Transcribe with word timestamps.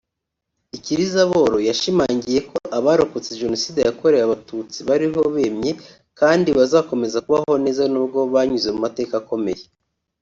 Ikirizaboro 0.77 1.57
yashimangiye 1.69 2.39
ko 2.49 2.57
abarokotse 2.77 3.37
Jenoside 3.41 3.79
yakorewe 3.87 4.23
Abatutsi 4.27 4.79
bariho 4.87 5.21
bemye 5.35 5.71
kandi 6.19 6.49
bazakomeza 6.57 7.23
kubaho 7.25 7.53
neza 7.65 7.83
nubwo 7.91 8.19
banyuze 8.33 8.69
mu 8.73 8.79
mateka 8.85 9.13
akomeye 9.21 9.63